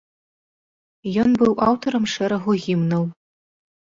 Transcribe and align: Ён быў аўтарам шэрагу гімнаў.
Ён 1.23 1.29
быў 1.41 1.51
аўтарам 1.67 2.05
шэрагу 2.13 2.51
гімнаў. 2.65 3.03